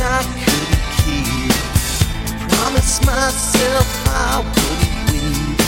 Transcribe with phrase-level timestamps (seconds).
[0.00, 1.54] I could keep.
[3.06, 5.60] Myself I wouldn't weep.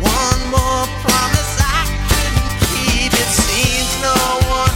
[0.00, 3.12] One more promise I couldn't keep.
[3.12, 4.14] It seems no
[4.50, 4.67] one.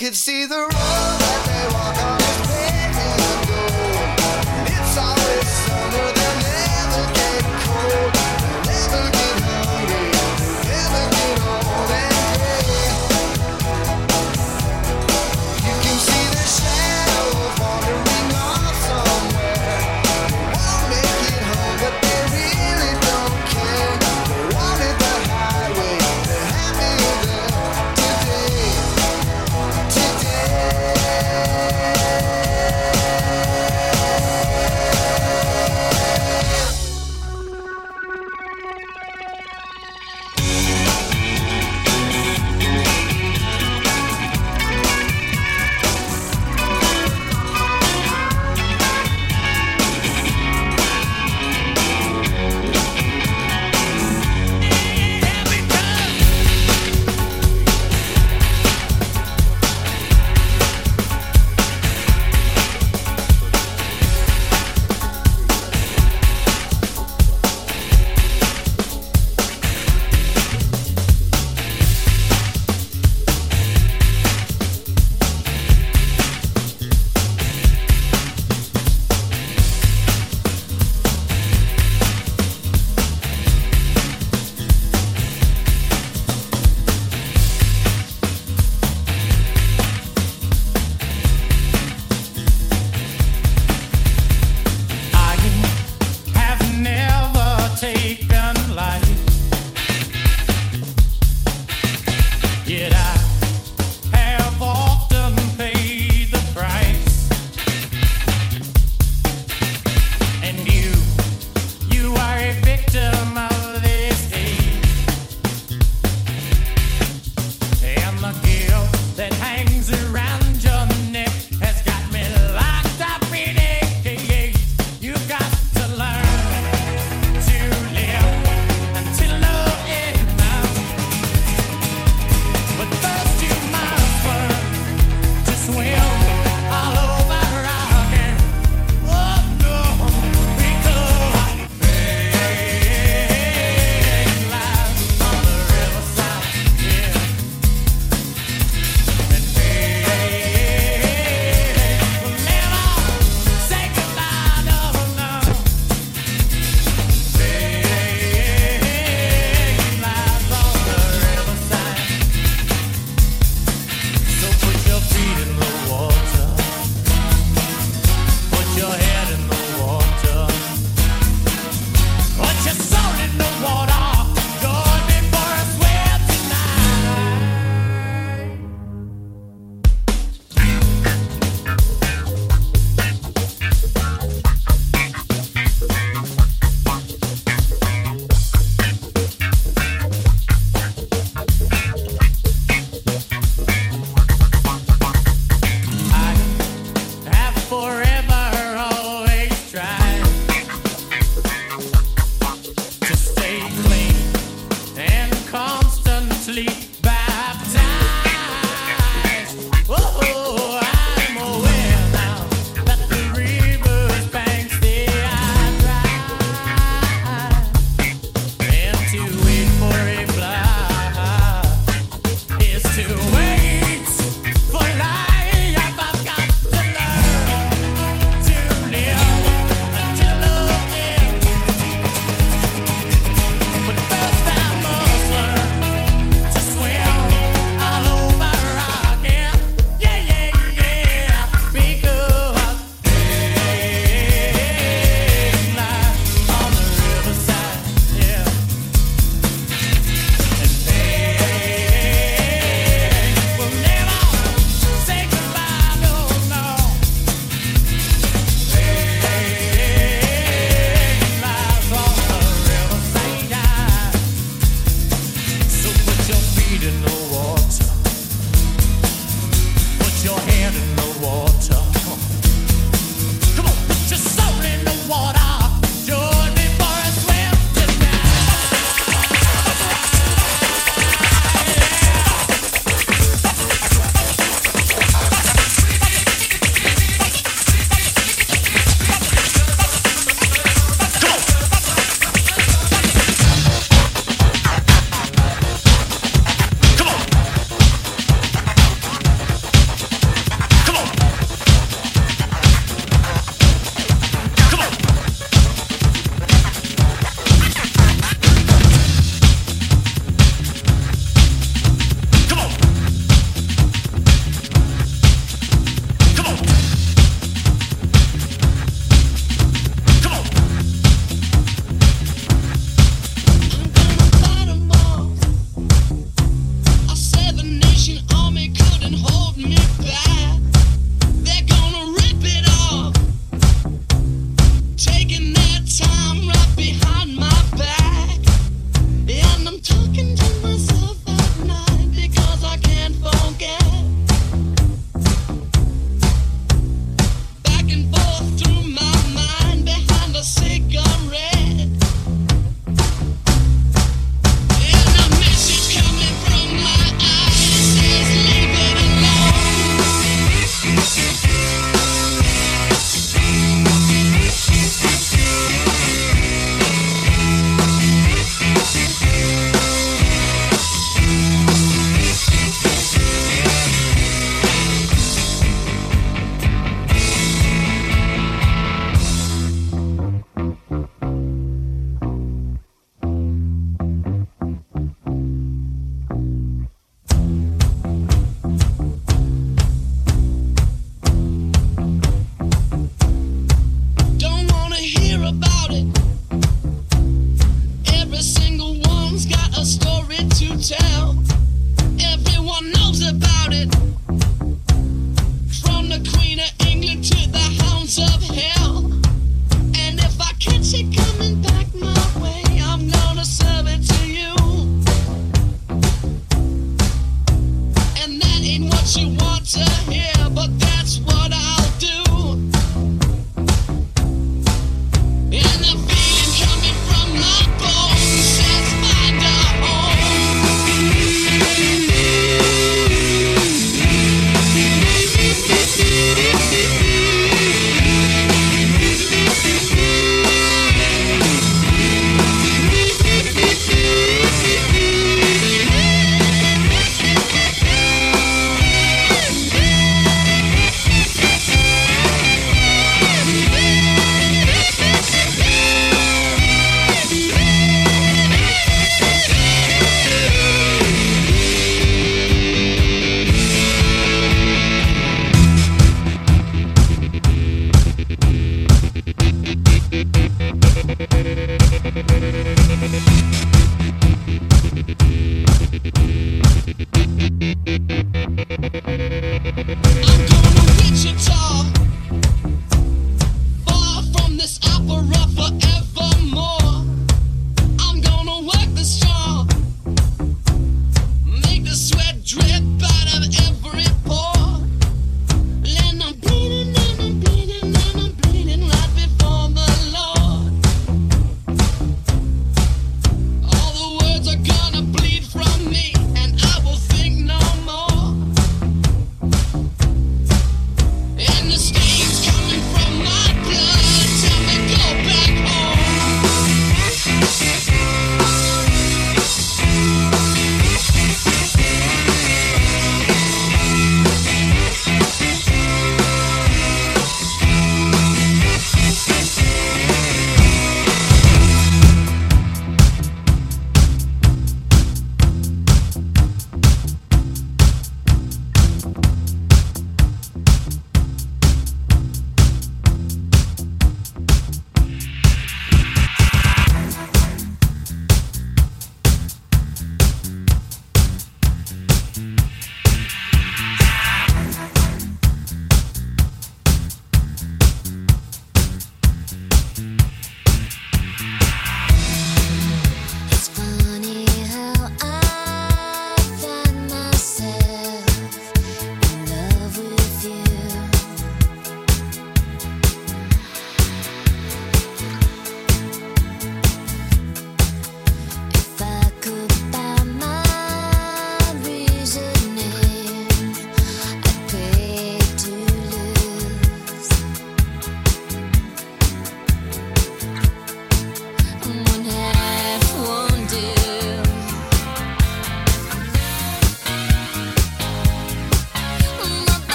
[0.00, 1.49] Can see the road